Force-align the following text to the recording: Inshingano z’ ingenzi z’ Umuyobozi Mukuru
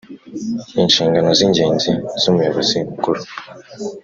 Inshingano 0.83 1.29
z’ 1.37 1.39
ingenzi 1.47 1.91
z’ 2.21 2.23
Umuyobozi 2.31 2.77
Mukuru 2.89 3.21